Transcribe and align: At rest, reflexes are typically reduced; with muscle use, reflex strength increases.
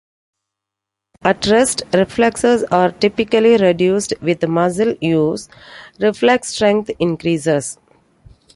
At 1.21 1.45
rest, 1.45 1.83
reflexes 1.93 2.63
are 2.71 2.91
typically 2.91 3.55
reduced; 3.57 4.15
with 4.19 4.41
muscle 4.47 4.95
use, 4.99 5.47
reflex 5.99 6.47
strength 6.55 6.89
increases. 6.97 7.77